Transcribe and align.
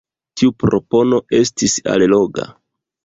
Tiu 0.41 0.53
propono 0.63 1.19
estis 1.41 1.77
alloga. 1.97 2.47